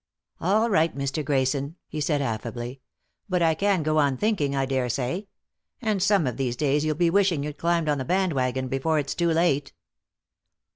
"All 0.39 0.67
right, 0.67 0.97
Mr. 0.97 1.23
Grayson," 1.23 1.75
he 1.87 2.01
said 2.01 2.23
affably. 2.23 2.81
"But 3.29 3.43
I 3.43 3.53
can 3.53 3.83
go 3.83 3.99
on 3.99 4.17
thinking, 4.17 4.55
I 4.55 4.65
daresay. 4.65 5.27
And 5.79 6.01
some 6.01 6.25
of 6.25 6.37
these 6.37 6.55
days 6.55 6.83
you'll 6.83 6.95
be 6.95 7.11
wishing 7.11 7.43
you'd 7.43 7.59
climbed 7.59 7.87
on 7.87 7.99
the 7.99 8.03
band 8.03 8.33
wagon 8.33 8.67
before 8.67 8.97
it's 8.97 9.13
too 9.13 9.29
late." 9.29 9.73